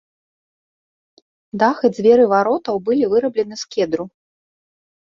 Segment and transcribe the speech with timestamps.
[1.65, 4.03] Дах і дзверы варотаў былі выраблены з кедру.